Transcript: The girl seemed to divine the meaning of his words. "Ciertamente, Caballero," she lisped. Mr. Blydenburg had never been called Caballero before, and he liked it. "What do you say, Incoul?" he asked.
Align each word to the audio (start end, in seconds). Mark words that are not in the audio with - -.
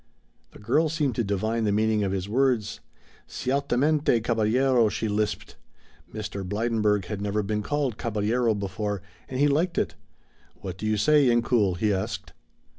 The 0.49 0.57
girl 0.57 0.89
seemed 0.89 1.13
to 1.17 1.23
divine 1.23 1.63
the 1.63 1.71
meaning 1.71 2.03
of 2.03 2.11
his 2.11 2.27
words. 2.27 2.79
"Ciertamente, 3.27 4.19
Caballero," 4.23 4.89
she 4.89 5.07
lisped. 5.07 5.57
Mr. 6.11 6.43
Blydenburg 6.43 7.05
had 7.05 7.21
never 7.21 7.43
been 7.43 7.61
called 7.61 7.99
Caballero 7.99 8.55
before, 8.55 9.03
and 9.29 9.39
he 9.39 9.47
liked 9.47 9.77
it. 9.77 9.93
"What 10.55 10.79
do 10.79 10.87
you 10.87 10.97
say, 10.97 11.27
Incoul?" 11.29 11.75
he 11.77 11.93
asked. 11.93 12.33